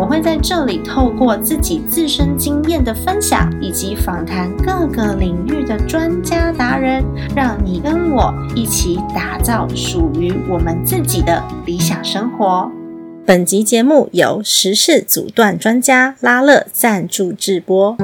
[0.00, 7.04] 我会在这里透过自己自身经验的分享，以及访谈各个领域的专家达人，
[7.36, 12.72] 让你跟我一起打造属于我们自己的理想生活。
[13.26, 17.94] 本集节目由时事阻断专家拉乐赞助制播。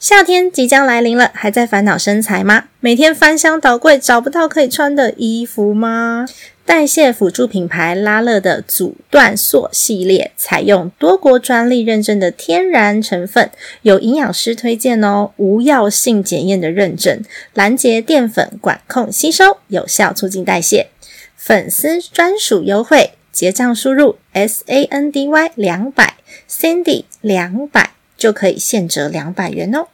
[0.00, 2.64] 夏天即将来临了，还在烦恼身材吗？
[2.80, 6.24] 每天翻箱倒柜找不到可以穿的衣服吗？
[6.64, 13.50] 代谢辅助品牌拉乐的阻断素系列，采用多国专利认证的天然成分，
[13.82, 20.86] 有营养师推荐哦，无药性检验的认证，拦截淀粉，管控吸收，有效促进代谢。
[21.36, 26.14] 粉丝专属优惠，结账输入 S A N D Y 两百
[26.48, 27.90] ，Cindy 两百
[28.20, 29.86] 就可以现折两百元哦。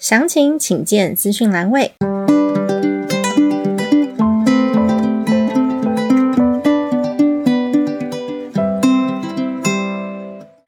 [0.00, 1.92] 详情请见资讯栏位。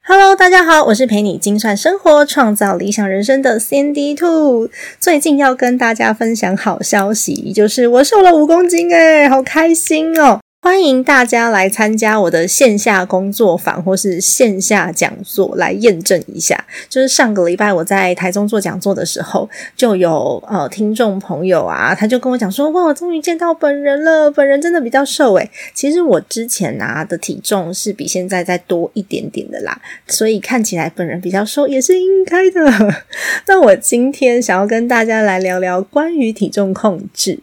[0.03, 4.69] Hello，大家好，我是陪你精算生活、创造理想人生的 Cindy Two。
[4.99, 10.40] 最近要跟大家分享好消息，就是我瘦了五公斤，诶好开心哦！
[10.63, 16.65] 欢迎大家来参加我的线下工作坊或是线下讲座，来验证一下。
[16.87, 25.49] 就是上个礼拜我在台中做讲座的时候，就有呃听众朋友啊，他就跟我讲说：“哇，我终于见到本人了，本人真的比较瘦诶。
[25.73, 33.01] 其实我之前拿的体重是比现在再多一点点的啦，所以看起来本人比较瘦也是应该的。
[33.47, 37.39] 那我今天想要跟大家来聊聊关于体重控制。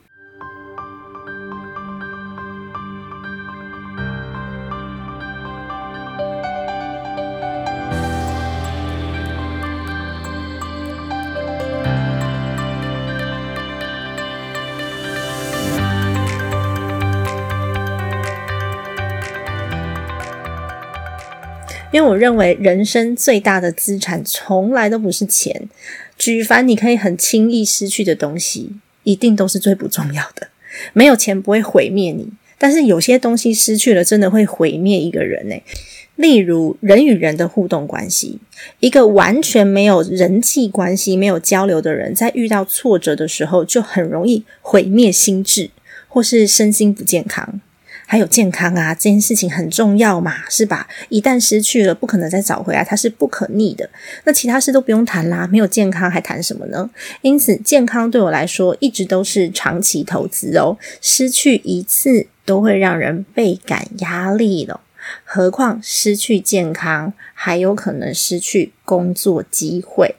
[21.91, 25.69] 因为我认为人生最大的资产从来都不是钱，
[26.19, 28.73] 举凡你可以很轻易失去的东西，
[29.05, 30.49] 一定都是最不重要的。
[30.93, 32.29] 没有钱不会毁灭你，
[32.59, 35.57] 但是有些东西失去了，真的会毁灭一个人呢。
[36.17, 38.39] 例如人与人的互动关系，
[38.81, 45.71] 一个完全没有人际关系、没有交流的人，在遇到挫折的时候，就很容易毁灭心智，
[46.09, 47.61] 或是身心不健康。
[48.11, 50.89] 还有健康啊，这件事情很重要嘛，是吧？
[51.11, 53.89] 一旦失去了，不可能再找回来，它是不可逆的。
[54.25, 56.89] 那其他事都不用谈啦，没有健康还谈什么呢？
[57.21, 60.79] 因此，健康对我来说一直都是长期投资哦。
[61.03, 64.81] 失去一次都会让人倍感压力了，
[65.25, 70.15] 何况失去健康，还有可能失去工作机会，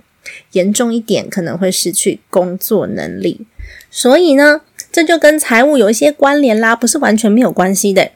[0.52, 3.48] 严重一点可能会失去工作能力。
[3.90, 4.62] 所以呢？
[5.00, 8.12] 这就跟财务有一些关联啦，不是完全没有关系的。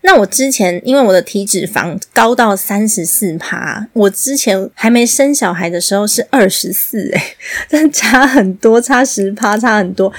[0.00, 7.22] 那我之前因为我的体脂肪高到三十四趴，我之前还没生小孩的时候是二十四，诶
[7.68, 10.10] 但差很多，差十趴，差很多。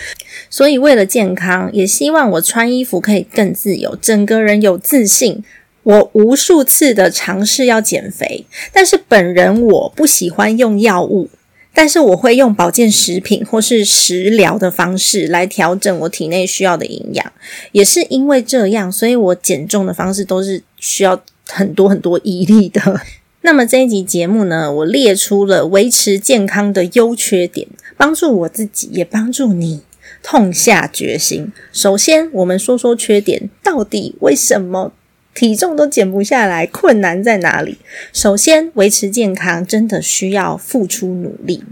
[0.52, 5.44] 所以为了健康，也希望我穿衣服可以更自由，整个人有自信。
[5.82, 11.32] 我无数次的尝试要减肥，但是本人我不喜欢用药物。
[11.74, 17.34] 但是我会用保健食品或是食疗的方式来调整我体内需要的营养，
[17.72, 23.02] 也是因为这样，所以我减重的方式都是需要很多很多毅力的。
[23.42, 27.68] 那么这一集节目呢，我列出了维持健康的优缺点，
[27.98, 29.82] 帮助我自己，也帮助你
[30.22, 31.52] 痛下决心。
[31.74, 34.94] 首先，我们说说缺点，到底为什么？
[35.34, 37.78] 体重都减不下来，困难在哪里？
[38.12, 41.64] 首先，维持健康真的需要付出努力。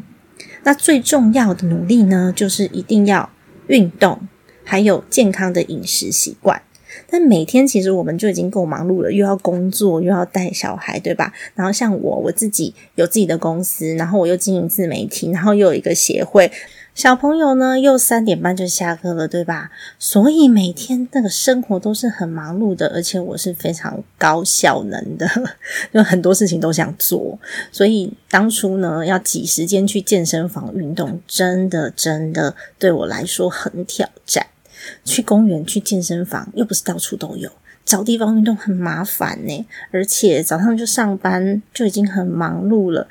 [0.63, 3.31] 那最重要的努力呢，就是一定要
[3.67, 4.27] 运动，
[4.63, 6.61] 还有健康的饮食习惯。
[7.09, 11.31] 但每天其实我们就已经够忙碌了，又要工作，又要带小孩，对吧？
[11.55, 16.51] 然后像我，我自己有自己的公司，然后我又经营自媒体，然后又有一个协会。
[16.93, 19.71] 小朋友呢，又三点半就下课了，对吧？
[19.97, 25.27] 所以每天那个生活都是很忙碌的，而且我是非常高效能的，
[25.93, 27.39] 就很多事情都想做。
[27.71, 34.45] 所以当初呢，要挤时间去健身房运动，真的真的对我来说很挑战。
[35.05, 37.49] 去公园、去健身房，又不是到处都有，
[37.85, 39.65] 找地方运动很麻烦呢。
[39.91, 43.07] 而且早上就上班，就已经很忙碌了。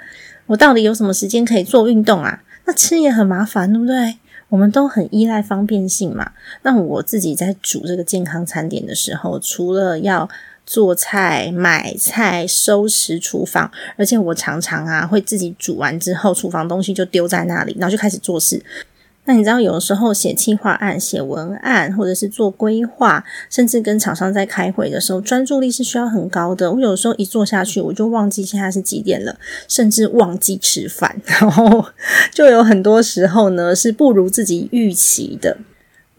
[0.47, 2.43] 我到底有什么时间可以做运动啊？
[2.73, 4.17] 吃也很麻烦，对不对？
[4.49, 6.33] 我们都很依赖方便性嘛。
[6.63, 10.29] 那我自己在煮这个健康餐点的时候，除了要
[10.67, 18.61] 做菜、买菜、收拾厨房，而且我常常啊会自己煮完之后，厨房东西就丢在那里，然后就开始做事。
[19.27, 26.73] 那你知道，有时候写企划案、写文案，或者是做规划，甚至跟厂商在开会的时候，专注力是需要很高的。
[26.73, 29.39] 我有时候一坐下去，我就忘记现在是几点了，
[29.69, 31.85] 甚至忘记吃饭， 然后
[32.33, 35.57] 就有很多时候呢是不如自己预期的。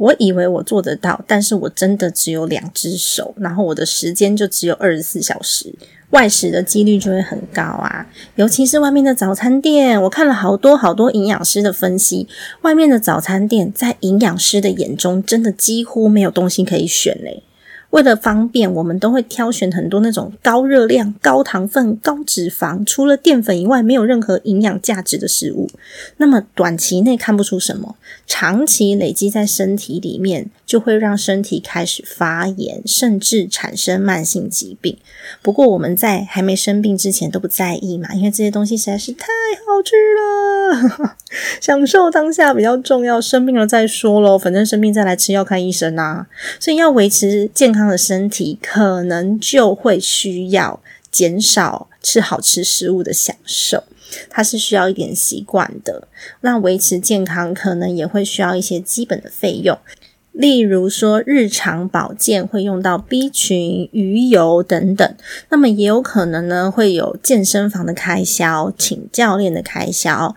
[0.02, 5.76] 我以为我做得到，但是我真的只有两只手，然后我的时间就只有二十四小时。
[6.10, 10.02] 外食的几率就会很高啊，尤其是外面的早餐店。
[10.02, 12.28] 我看了好多好多营养师的分析，
[12.64, 17.44] 外面的早餐店在营养师的眼中，真的几乎没有东西可以选嘞。
[17.92, 25.70] 为了方便，我们都会挑选很多那种高热量、高糖分、高脂肪，除了淀粉以外没有任何营养价值的食物。
[26.18, 27.96] 那么短期内看不出什么，
[28.26, 34.98] 长期累积在身体里面，就会让身体开始发炎，甚至产生慢性疾病。
[35.42, 39.28] 不过我们在还没生病之前都不在意嘛，因为这些东西实在是太
[39.68, 39.96] 好吃
[41.02, 41.16] 了，
[41.60, 43.20] 享受当下比较重要。
[43.20, 46.28] 生病了再说喽，反正生病再来吃药看医生啊。
[46.58, 47.81] 所以要维持健康。
[47.88, 50.82] 的身体可能就会需要
[51.12, 53.84] 减少吃好吃食物的享受，
[54.30, 56.08] 它是需要一点习惯的。
[56.42, 59.78] 那维持健康可能也会需要一些基本的费用，
[60.32, 65.16] 例如说日常保健会用到 B 群、鱼油等等。
[65.50, 70.36] 那么也有可能呢会有健身房的开销、请教练的开销。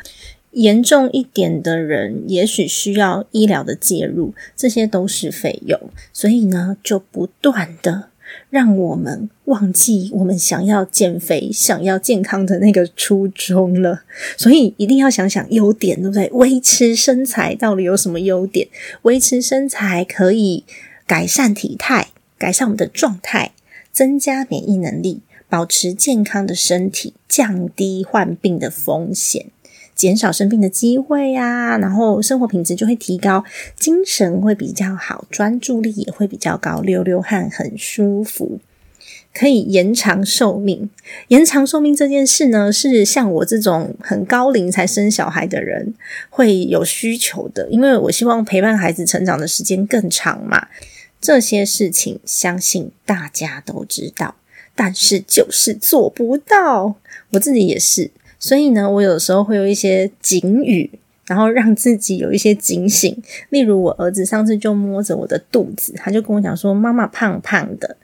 [0.54, 5.78] 严重一点的人，也许需要医疗的介入，这些都是费用。
[6.12, 8.10] 所以呢，就不断的
[8.50, 14.02] 让我们忘记我们想要减肥、想要健康的那个初衷了。
[14.36, 16.28] 所以一定要想想优点，对不对？
[16.32, 18.68] 维持身材到底有什么优点？
[19.02, 20.64] 维持身材可以
[21.06, 22.08] 改善体态，
[22.38, 23.52] 改善我们的状态，
[23.92, 29.46] 增加免疫能力，保持健康的身体，降低患病的风险。
[29.94, 33.44] 减少生病的机会呀，然后生活品质就会提高，
[33.76, 38.58] 精神会比较好，专注力也会比较高，流流汗很舒服，
[39.32, 40.90] 可以延长寿命。
[41.28, 45.94] 延长寿命这件事呢，是像我这种很高龄才生小孩的人
[46.28, 50.66] 会有需求的，因为我希望陪伴孩子成长的时间更长嘛。
[51.20, 54.34] 这些事情相信大家都知道，
[54.74, 56.96] 但是就是做不到，
[57.30, 58.10] 我自己也是。
[58.46, 60.90] 所以呢，我有时候会有一些警语，
[61.26, 63.16] 然后让自己有一些警醒。
[63.48, 67.96] 例如，我儿子上次就摸着我的肚子，他就跟我讲说：“妈妈胖胖的。”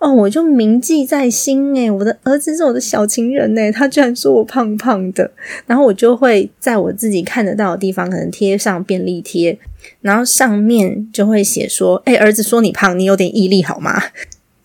[0.00, 5.30] 哦，我就铭记在心诶，我的儿子是我的小情人诶，他居然说我胖胖的，
[5.66, 9.58] 然后我就会在我自己看得到的地方，可能贴上便利贴，
[10.00, 14.02] 然后上面就会写说：“哎，儿子说你胖，你有点毅力好吗？”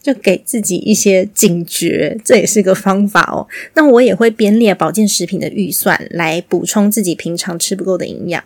[0.08, 3.46] 就给自己一些警觉，这也是个方法哦。
[3.74, 8.42] 那我也会编列保健食品的预算，来补充自己平常吃不够的营养。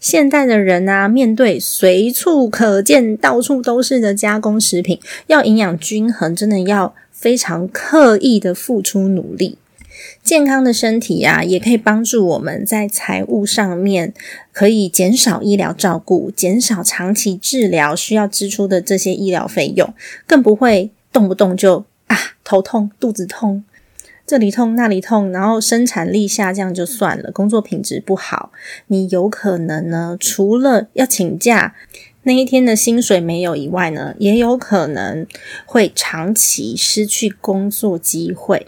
[0.00, 4.98] 现代的人啊，面对随处可见、到处都是的加工食品，
[5.28, 9.58] 要营养均衡，真的要非常刻意的付出努力。
[10.24, 14.12] 健康的身体呀，也可以帮助我们在财务上面
[14.50, 19.94] 可以减少医疗照顾，减少长期治疗需要支出的这些医疗费用，
[20.26, 20.90] 更不会。
[21.12, 23.64] 动不动就啊头痛、肚子痛，
[24.26, 28.50] 这里痛那里痛，然后生产力下降就算了，工作品质不好，
[28.88, 31.74] 你有可能呢，除了要请假，
[32.24, 35.26] 那一天的薪水没有以外呢，也有可能
[35.64, 38.66] 会长期失去工作机会，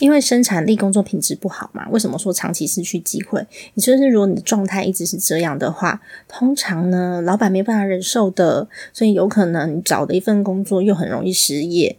[0.00, 1.88] 因为生产力、工作品质不好嘛。
[1.90, 3.46] 为什么说长期失去机会？
[3.74, 11.96] 也就是如果你的状态一直是这样的话，通常呢，老板没办法忍受的，所以有可能你找的一份工作又很容易失业。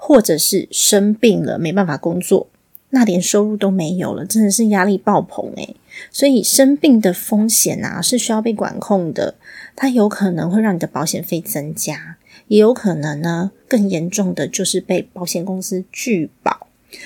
[0.00, 2.48] 或者是生病了没办法工作，
[2.90, 5.74] 那连收入都没有了，真的是压力爆棚诶。
[6.12, 9.34] 所以生病的风险啊是需要被管控的，
[9.74, 16.57] 它有可能会让你的保险费增加，也有可能呢更严重的就是被保险公司拒保。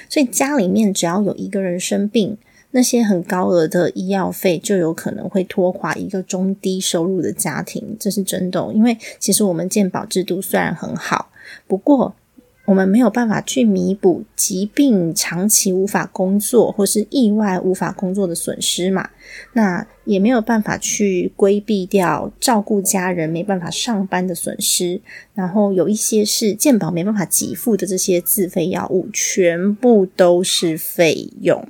[0.08, 2.36] 所以家里面只要有一个人生病，
[2.70, 8.70] 那些很高额的医药费就有可能会拖垮一个中低收入的家庭，这是真的。
[8.72, 11.30] 因为其实我们健保制度虽然很好，
[11.66, 12.14] 不过。
[12.64, 19.10] 我们没有办法去弥补疾病长期无法工作或是意外无法工作的损失嘛？
[19.54, 25.00] 那也没有办法去规避掉照顾家人没办法上班的损失，
[25.34, 31.68] 然后有一些是健保没办法给付的这些自费药物，全部都是费用。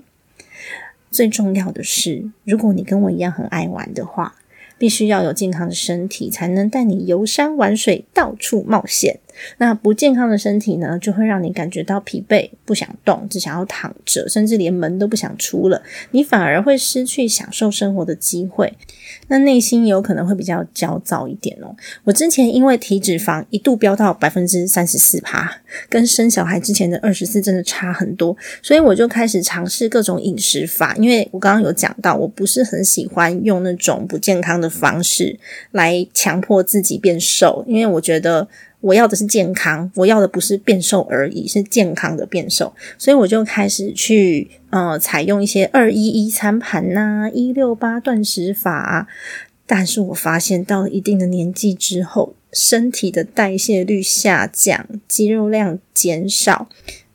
[1.11, 4.35] 最重要的是，如果你跟我一样很爱玩的话。
[4.79, 9.21] 必须要有健康的身体，才能带你游山玩水，到处冒险。
[9.59, 15.83] 那不健康的身体呢，就会让你感觉到疲惫，不想动，只想要躺着，甚至连门都不想出了。
[16.11, 18.73] 你反而会失去享受生活的机会。
[19.29, 21.75] 那内心有可能会比较焦躁一点哦。
[22.05, 25.51] 我之前因为体脂肪一度飙到百分之三十四趴，
[25.89, 30.95] 跟生小孩之前的二十四真的差很多，所以我就开始尝试各种饮食法。
[30.97, 35.39] 因为我刚刚有讲到，我不是很喜欢用那种不健康的方式
[35.73, 38.49] 来强迫自己变瘦，因为我觉得。
[38.83, 42.75] 我要的是健康，我要的不是变瘦而已，是健康的变瘦。
[42.99, 49.09] 所以我就开始去呃采用一些二一一餐盘呐，一六八断食法。
[49.65, 56.69] 但是我发现到了一定的年纪之后，身体的代谢率下降，肌肉量减少。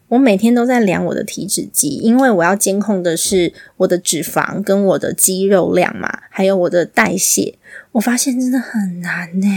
[0.08, 7.56] 我每天都在量我的体脂机，因为我要监控的是我的脂肪跟我的肌肉量嘛，还有我的代谢。
[7.92, 9.48] 我发现真的很难呢。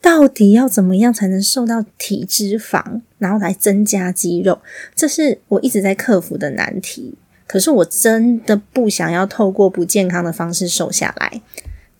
[0.00, 4.60] 到底要怎么样才能瘦到体脂肪，然后来增加肌肉？
[4.94, 7.14] 这是我一直在克服的难题。
[7.46, 11.40] 可是我真的不想要透过不健康的方式瘦下来，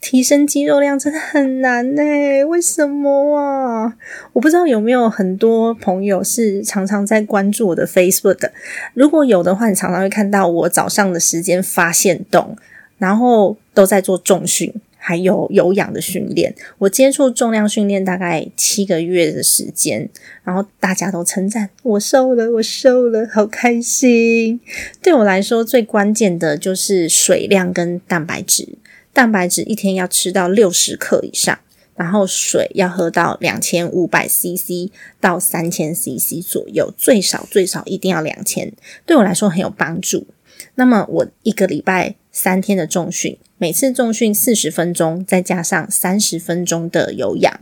[0.00, 2.02] 提升肌肉量真的很难呢。
[2.48, 3.94] 为什么啊？
[4.32, 8.52] 我不知道有没有很多朋友是常常在关注我的 Facebook 的。
[8.94, 12.56] 如果有的话，你常常会看到我早上的时间发现动，
[12.98, 14.74] 然后都在做重训。
[15.08, 20.08] 还有有氧的训练，我接触重量训练大概七个月的时间，
[20.42, 24.58] 然后大家都称赞我瘦了，我瘦了，好开心。
[25.00, 28.70] 对我来说，最关键的就是水量跟蛋白质。
[29.12, 31.56] 蛋白质一天要吃到六十克以上，
[31.94, 38.72] 然后水要喝到两千五百 CC 到三千 CC 左右，最少最少一定要两千，
[39.06, 40.26] 对我来说很有帮助。
[40.74, 43.38] 那么我一个礼拜三天的重训。
[43.58, 47.60] 每次重训四十分钟，再加上三十分钟的有氧。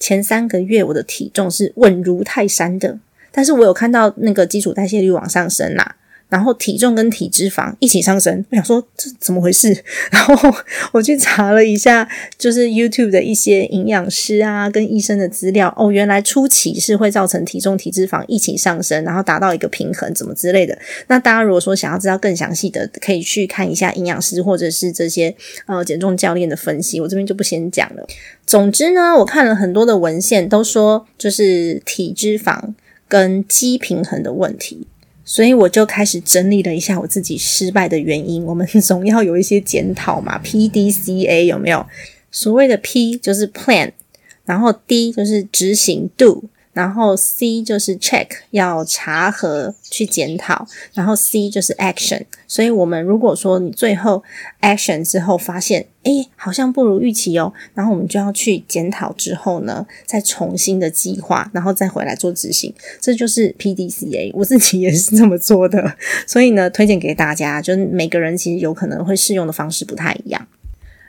[0.00, 2.98] 前三个月我的体重是稳如泰山的，
[3.30, 5.96] 但是我有看到那个基础代谢率往上升啦。
[6.34, 9.68] 然后体重跟体脂肪一起上升，我想说这怎么回事？
[10.10, 10.52] 然后
[10.90, 15.72] 我去查了一下，就是 YouTube 的一些营养师啊跟医生的资料。
[15.78, 20.76] 哦，原来初期是会造成体重、体脂肪一起上升，然后达到一个平衡，怎么之类的。
[21.06, 25.32] 那大家如果说想要知道更详细的，可以去看一下营养师或者是这些
[25.66, 27.00] 呃减重教练的分析。
[27.00, 28.04] 我这边就不先讲了。
[28.44, 32.74] 总之呢，我看了很多的文献，都说就是体脂肪
[33.06, 34.88] 跟肌平衡的问题。
[35.24, 38.44] 所以我就开始整理了一下我自己失败的原因。
[38.44, 41.84] 我们 总要有一些检讨嘛，P D C A 有没有？
[42.30, 43.92] 所谓的 P 就是 Plan，
[44.44, 46.44] 然后 D 就是执行 Do。
[46.74, 50.66] 然后 C 就是 check，要查核去检讨。
[50.92, 52.24] 然后 C 就是 action。
[52.46, 54.22] 所以，我们如果说你最后
[54.60, 62.74] action 之后发现，诶，好像不如预期哦，然后我们就要去检讨之后呢，再重新的计划，然后再回来做执行。
[63.00, 64.30] 这就是 P D C A。
[64.34, 67.62] 我自己也是这么做的，所以呢，推荐给大家。
[67.62, 70.46] 就是每个人其实有可能会适用的方式不太一样。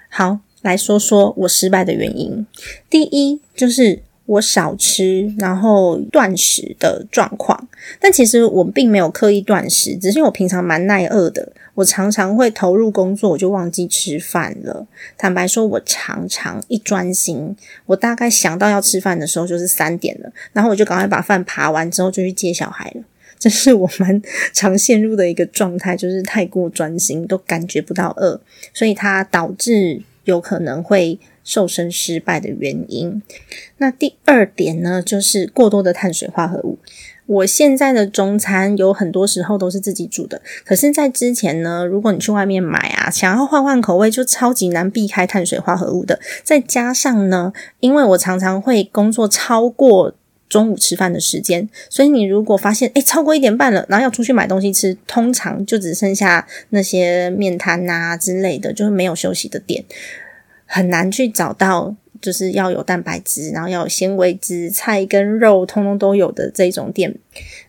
[0.09, 2.45] 好，来说说我失败的原因。
[2.89, 4.01] 第一就是。
[4.25, 7.67] 我少吃，然后断食的状况，
[7.99, 11.51] 但其实我并没有刻意断食，只是我平常蛮耐饿的。
[11.75, 14.87] 我常常会投入工作，我就忘记吃饭了。
[15.17, 17.53] 坦白说，我常常一专心，
[17.85, 23.01] 我大概想到要吃饭的时候就是三点了，然后我就赶快把饭扒完之后就去接小孩了。
[23.37, 24.21] 这是我蛮
[24.53, 28.39] 常陷入的一个状态，就是太过专心，都感觉不到饿，
[28.73, 31.19] 所以它导致有可能会。
[31.45, 33.21] 瘦身失败的原因。
[33.77, 36.79] 那第二点呢，就是过多的碳水化合物。
[37.27, 46.19] 我现在的中餐有很多时候都是自己煮的，可是，在之前呢，如果你去外面买啊，想要换换口味，就超级难避开碳水化合物的。
[46.43, 50.15] 再加上呢，因为我常常会工作超过
[50.55, 59.83] 中午吃饭的时间，所以你如果发现诶超过一点半了，然后要出去买东西吃，通常就只剩下那些面摊呐之类的，就是没有休息的点。
[60.65, 61.93] 很难去找到，
[62.25, 67.13] 就是要有蛋白质，然后要有纤维质，菜跟肉通通都有的这种店。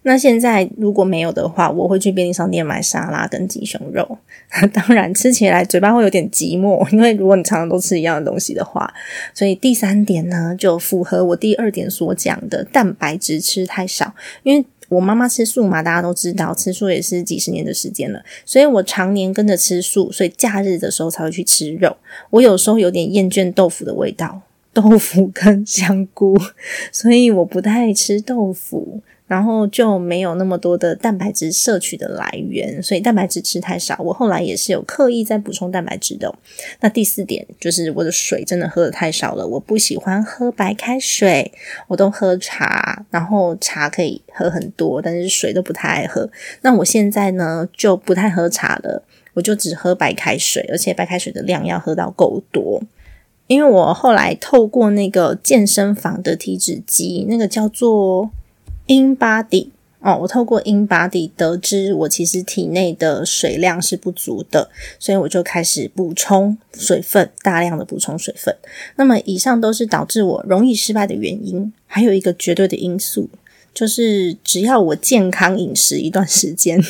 [0.04, 4.16] 那现在如果没有的话，我会去便利商店买沙拉跟鸡胸肉。
[4.72, 8.90] 当然吃起来嘴巴会有点寂寞，因为如果你常常都吃一样的东西的话。
[9.34, 14.64] 所以第三点呢，就符合我第二点所讲的，蛋白质吃太少，因为。
[14.88, 21.96] 我妈妈吃素嘛，大家都知道，吃素也是几十年的时间了，所以我常年跟着吃素，所以假日的时候才会去吃肉。
[22.30, 24.42] 我有时候有点厌倦豆腐的味道，
[24.76, 26.36] 豆腐跟香菇，
[26.92, 29.00] 所以我不太吃豆腐。
[29.28, 33.98] 然后就没有那么多的蛋白质摄取的来源，所以蛋白质吃太少。
[33.98, 36.32] 我后来也是有刻意在补充蛋白质的。
[36.78, 41.50] 那第四点就是我的水真的喝的太少了，我不喜欢喝白开水，
[41.88, 46.30] 我都喝茶，然后茶可以喝很多，但是水都不太爱喝。
[46.62, 49.02] 那我现在呢就不太喝茶了，
[49.34, 52.80] 我就只喝白开水，而且白开水的量要喝到够多。
[53.46, 58.30] 因为我后来透过那个健身房的体脂机，那个叫做。
[58.88, 68.54] In body 哦，我透过 In body 得知我其实体内的水量是不足的，所以我就开始补充水分，大量的补充水分。
[68.94, 73.28] 那么以上都是导致我容易失败的原因，还有一个绝对的因素。
[73.74, 76.80] 就是只要我健康饮食一段时间，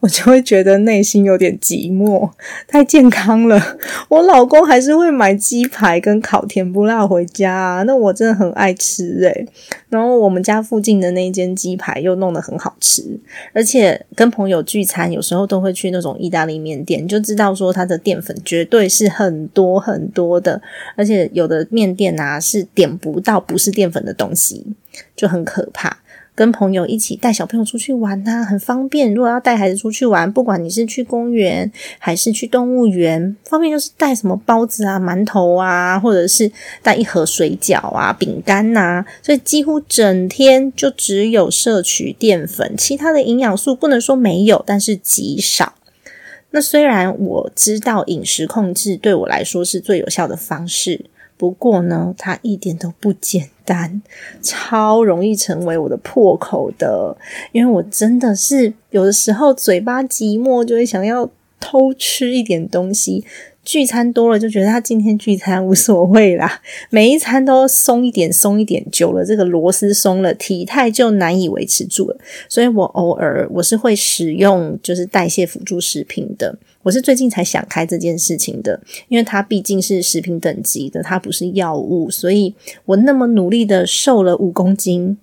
[0.00, 2.30] 我就会觉得内心有点寂寞。
[2.66, 7.82] 太健康了，我老公还是会买鸡排跟烤甜不辣回家啊。
[7.82, 9.46] 那我真的很爱吃诶。
[9.88, 13.18] 然后我们家附近的那间鸡排又弄得很好吃，
[13.52, 20.62] 而且跟朋友聚餐有时候都会去那种意大利面店，就知道说它的淀粉绝对是很多很多的，
[20.96, 24.64] 而且有的面店啊是点不到不是淀粉的东西，
[25.16, 25.98] 就很可怕。
[26.34, 29.12] 跟朋友一起带小朋友出去玩呐，很方便。
[29.12, 36.50] 如果要带孩子出去玩，不管你是去公园还是去动物园，方便就是带什么包子啊、馒头啊，或者是
[36.82, 39.04] 带一盒水饺啊、饼干呐。
[39.22, 45.74] 所以几乎整天就只有摄取淀粉，其他的营养素不能说没有，但是极少。
[46.52, 51.04] 那虽然我知道饮食控制对我来说是最有效的方式。
[51.40, 54.02] 不过呢，它一点都不简单，
[54.42, 57.16] 超容易成为我的破口的。
[57.52, 63.24] 因为我真的是有的时候嘴巴寂寞，就会想要偷吃一点东西。
[63.64, 72.18] 聚餐多了，就觉得他今天聚餐无所谓啦，每一餐都松一点，松一点，久了这个螺丝松了，体态就难以维持住了。
[72.50, 76.58] 所以我偶尔我是会使用就是代谢辅助食品的。
[76.82, 82.54] 我是最近才想开这件事情的，因为它毕竟是食品等级的，它不是药物，所以
[82.86, 85.18] 我那么努力的瘦了五公斤，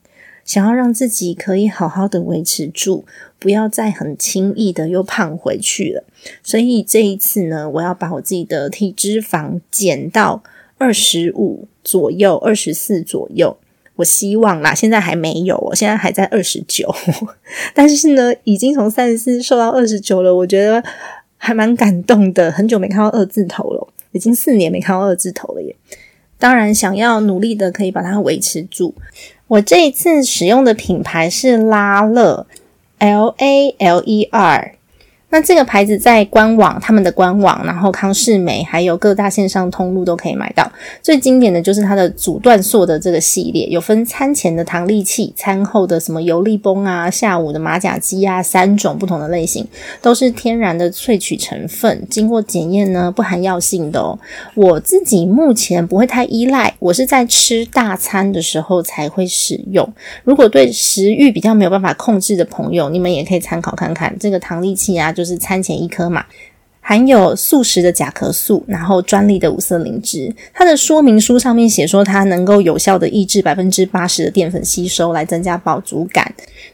[0.46, 3.06] 想要让自己可以好好的维持住，
[3.39, 6.04] 不要再很轻易的又胖回去了。
[6.43, 10.43] 所以这一次呢，我要把我自己的体脂肪减到
[10.78, 13.58] 二十五左右，二十四左右。
[13.96, 16.93] 我希望啦，现在还没有，我现在还在二十九，
[17.74, 20.84] 但是呢，已经从三十四瘦到二十九了，我觉得。
[21.38, 25.76] 还蛮感动的，很久没看到二字头了，已经四年没看到二字头了耶。
[26.39, 28.93] 当然，想要努力的可以把它维持住。
[29.47, 32.45] 我这一次使用的品牌是拉乐
[33.00, 34.77] ，L A L E R。
[35.30, 40.72] 那这个牌子在官网，他们的官网，然后康士美还有各大线上通路都可以买到。
[41.02, 49.68] 最经典的就是它的阻断塑的这个系列，有分餐前的糖力器、餐后的什么游力崩啊、下午的马甲肌啊，三种不同的类型，
[50.02, 54.18] 都是天然的萃取成分，经过检验呢不含药性的哦。
[54.56, 59.86] 我自己目前不会太依赖，我是在吃大餐的时候才会使用。
[60.24, 65.13] 如果对食欲比较没有办法控制的朋友，你们也可以参考看看这个糖力器啊。
[65.17, 66.23] 就是餐前一颗嘛，
[66.80, 70.32] 含有素食的甲壳素，然后专利的五色灵芝。
[70.53, 76.32] 它的说明书上面写说，它能够有效的抑制百分之八十的淀粉吸收，来增加饱足感。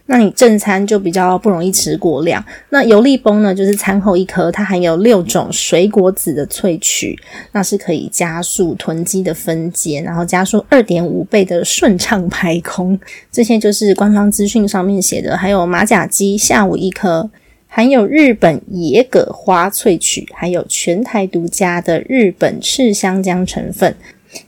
[0.08, 2.43] 那你正餐就比较不容易吃过量。
[2.69, 7.17] 那油力崩呢，就是餐后一颗，它含有六种水果籽的萃取，
[7.53, 12.99] 那是可以加速囤积的分解，然后加速二点五倍的顺畅排空。
[13.32, 15.38] 这些就是官方资讯上面写的。
[15.38, 17.32] 还有马甲鸡，下午一颗。
[17.76, 23.96] 含有日本野葛花萃取，还有全台独家的日本赤香姜成分，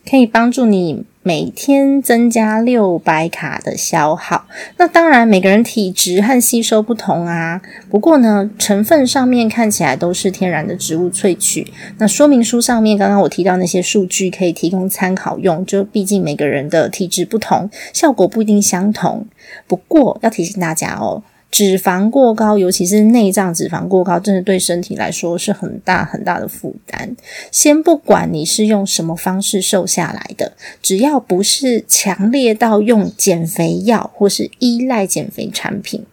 [0.07, 4.45] 可以帮助你每天增加六百卡的消耗。
[4.77, 7.59] 那当然，每个人体质和吸收不同啊。
[7.89, 11.73] 不过呢，成分上面看起来都是天然的植物萃取。
[11.97, 15.65] 那说明书上面刚刚我提到那些数据，可以提供参考用。
[15.65, 19.25] 就毕竟每个人的体质不同，效果不一定相同。
[19.65, 21.23] 不过要提醒大家哦。
[21.51, 27.15] 脂肪过高，尤其是内脏脂肪过高，真的对身体来说是很大很大的负担。
[27.49, 36.05] 先不管你是用什么方式瘦下来的，只要不是强烈到用减肥药或是依赖减肥产品，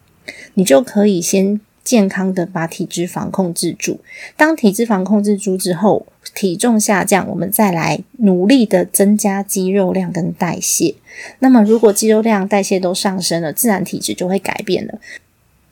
[0.53, 3.99] 你就可以先健康的把体脂肪控制住。
[4.37, 10.95] 当体脂肪控制住之后，体重下降，我们再来努力的增加肌肉量跟代谢。
[11.39, 14.99] 那么，如果肌肉量、代谢都上升了，自然体质就会改变了。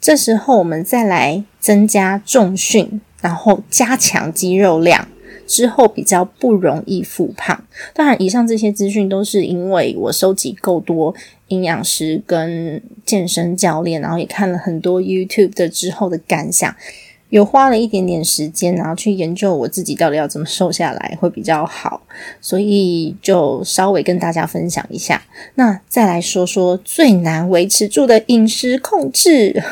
[0.01, 5.07] 这时候，我们再来增加重训，然后加强肌肉量，
[5.45, 7.63] 之后比较不容易复胖。
[7.93, 11.13] 当然，以上这些资讯都是因为我收集够多
[11.49, 16.75] 营养师跟健身教练，然后也看了很多 YouTube 的之后的感想。
[17.29, 22.01] 有花了一点点时间，然后去研究我自己到底要怎么瘦下来会比较好，
[22.41, 25.21] 所以就稍微跟大家分享一下。
[25.55, 29.63] 那再来说说最难维持住的饮食控制。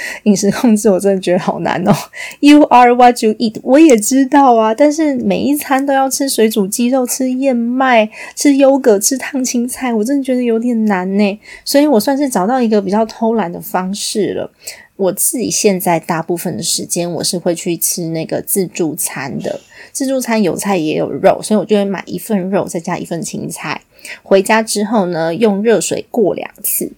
[0.24, 1.92] 饮食控制我真的觉得好难哦。
[2.40, 11.40] You are what you eat，我也知道啊，但是每一餐都要吃水煮鸡肉、吃燕麦、吃优格、吃烫青菜，我真的觉得有点难呢。
[11.64, 14.50] 所以我算是找到一个比较偷懒的方式了。
[14.96, 19.58] 我自己现在大部分的时间，我是会去吃那个自助餐的。
[19.90, 23.80] 自助餐有菜也有肉，所以我就会买一份肉，再加一份青菜。
[24.22, 26.92] 回家之后呢，用热水过两次。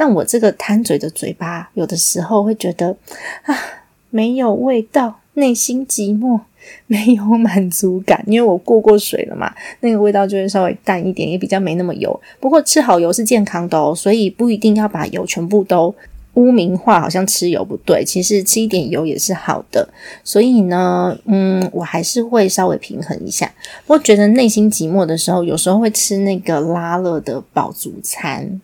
[0.00, 2.96] 那我这个贪嘴的嘴巴，有的时候会觉得
[3.42, 3.54] 啊，
[4.08, 6.40] 没有味道，内心寂寞，
[6.88, 12.18] 没有满足感，因为我过过水了嘛，那个味道就会稍微淡一点，也比较没那么油。
[12.40, 15.94] 不过吃好油是健康的哦，所以不一定要把油全部都。
[16.34, 19.86] 污名化好像吃油不对，其实吃一点油也是好的。
[20.22, 23.52] 所以呢，嗯，我还是会稍微平衡一下。
[23.88, 28.60] 我觉得内心寂寞的时候，有时候会吃那个拉乐的饱足餐。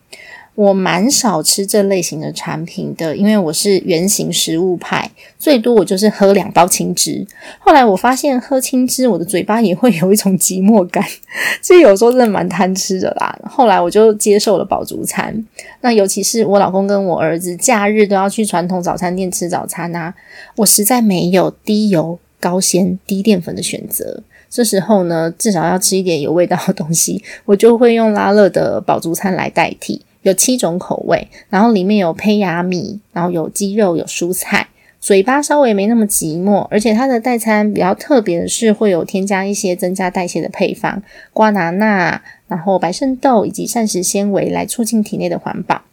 [0.57, 7.23] 我蛮少吃这类型的产品的，因为我是原形食物派，最多我就是喝两包青汁。
[7.59, 11.05] 后来我发现喝青汁，我的嘴巴也会有一种寂寞感，
[11.61, 13.39] 其实有时候真的蛮贪吃的啦。
[13.47, 15.45] 后来我就接受了饱足餐，
[15.81, 20.11] 那尤其是我老公跟我儿子假日都要去传统早餐店吃早餐啊，
[20.55, 24.23] 我实在没有低油、高纤、低淀粉的选择。
[24.49, 30.01] 这时候呢，至少要吃一点有味道的东西，我就会用拉乐的饱足餐来代替。
[30.27, 34.67] 有七种口味，然后里面有胚芽米，然后有鸡肉，有蔬菜，
[34.99, 36.67] 嘴巴稍微没那么寂寞。
[36.69, 45.83] 而且它的代餐比较特别的是，会有添加一些增加代谢的配方，瓜拿纳，然后白肾豆以及膳食纤维来促进体内的环保，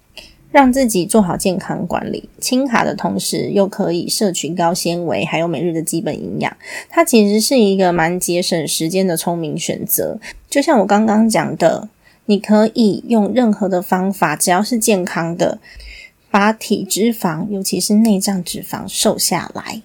[0.51, 2.29] 让自己做好健康管理。
[2.41, 6.57] 轻卡的同时又可以摄取高纤维，还有每日的基本营养。
[6.91, 10.19] 它其实是一个蛮节省时间的聪明选择。
[10.51, 11.89] 就像我刚刚讲的。
[12.27, 15.59] 你可以用任何的方法，只要是健康的，
[16.31, 19.83] 把体脂肪，尤其是内脏脂肪瘦下来。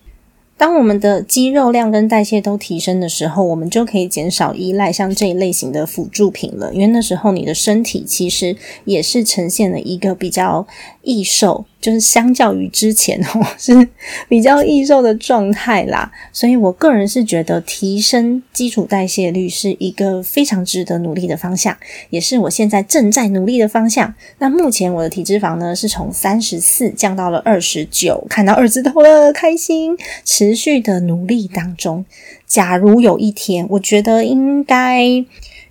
[0.57, 6.73] 当我们的肌肉量跟代谢都提升的时候，我们就可以减少依赖像这一类型的辅助品了。
[6.73, 10.67] 因为那时候你的身体其实也是呈现了一个比较
[11.01, 11.63] 易瘦。
[11.81, 13.87] 就是相较于之前哦， 是
[14.27, 21.75] 比较易瘦的状态啦，所以我个人是觉得提升基础代谢率是一个非常值得努力的方向，
[22.09, 24.13] 也是我现在正在努力的方向。
[24.39, 32.03] 那目前我的体脂肪呢是从三十四降到了二十九，看到二字头了，开心，持续的努力当中。
[32.45, 35.25] 假如有一天，我觉得应该。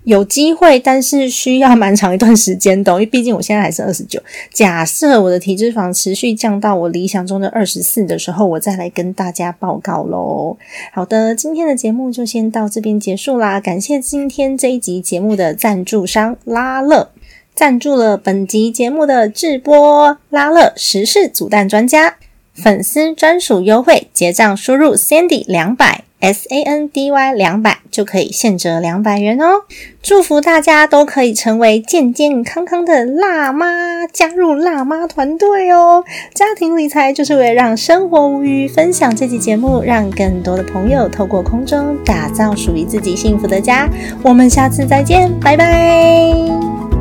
[0.09, 4.19] 有机会，但是需要蛮长一段时间的，因为毕竟我现在还是二十九。
[4.55, 10.57] 假设我的体脂肪持续降到我理想中的二十四的时候，我再来跟大家报告喽。
[10.95, 13.61] 好的，今天的节目就先到这边结束啦。
[13.61, 17.11] 感谢今天这一集节目的赞助商拉乐，
[17.55, 20.17] 赞助了本集节目的直播。
[20.31, 22.17] 拉乐时事煮蛋专家，
[22.55, 26.08] 粉丝专属优惠，结账输入 Sandy 两百。
[26.21, 29.63] S A N D Y 两百就可以现折两百元哦！
[30.03, 36.05] 祝福大家都可以成为健健康康的辣妈，加入辣妈团队哦！
[36.35, 43.89] 家庭理财就是为了让生活无虞，分享这期节目，让更多的朋友透过空中打造属于自己幸福的家。
[44.23, 46.98] 我们下次再见，拜拜。